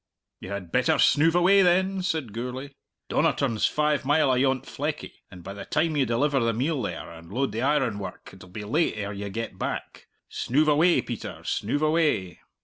"You 0.39 0.49
had 0.49 0.71
better 0.71 0.97
snoove 0.97 1.35
away 1.35 1.61
then," 1.61 2.01
said 2.01 2.33
Gourlay. 2.33 2.69
"Donnerton's 3.07 3.67
five 3.67 4.03
mile 4.03 4.31
ayont 4.31 4.65
Fleckie, 4.65 5.13
and 5.29 5.43
by 5.43 5.53
the 5.53 5.63
time 5.63 5.95
you 5.95 6.07
deliver 6.07 6.39
the 6.39 6.53
meal 6.53 6.81
there, 6.81 7.11
and 7.11 7.31
load 7.31 7.51
the 7.51 7.61
ironwork, 7.61 8.31
it'll 8.33 8.49
be 8.49 8.63
late 8.63 8.93
ere 8.97 9.13
you 9.13 9.29
get 9.29 9.59
back. 9.59 10.07
Snoove 10.27 10.69
away, 10.71 11.03
Peter; 11.03 11.43
snoove 11.43 11.83
away!" 11.83 12.39